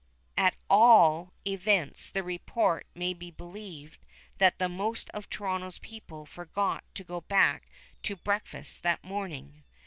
At 0.35 0.55
all 0.67 1.31
events 1.45 2.09
the 2.09 2.23
report 2.23 2.87
may 2.95 3.13
be 3.13 3.29
believed 3.29 4.03
that 4.39 4.57
the 4.57 4.67
most 4.67 5.11
of 5.11 5.29
Toronto 5.29 5.69
people 5.79 6.25
forgot 6.25 6.83
to 6.95 7.03
go 7.03 7.21
back 7.21 7.69
to 8.01 8.15
breakfast 8.15 8.81
that 8.81 9.03
morning. 9.03 9.61